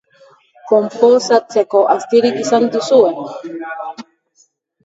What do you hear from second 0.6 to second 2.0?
Konposatzeko